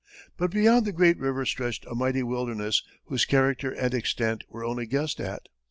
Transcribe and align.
But 0.35 0.49
beyond 0.49 0.85
the 0.87 0.91
great 0.91 1.19
river 1.19 1.45
stretched 1.45 1.85
a 1.85 1.93
mighty 1.93 2.23
wilderness 2.23 2.81
whose 3.05 3.23
character 3.23 3.69
and 3.69 3.93
extent 3.93 4.43
were 4.49 4.65
only 4.65 4.87
guessed 4.87 5.19
at. 5.19 5.47